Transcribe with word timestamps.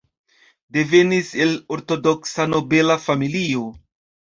Devenis 0.77 1.29
el 1.45 1.53
ortodoksa 1.77 2.49
nobela 2.55 3.01
familio. 3.07 3.71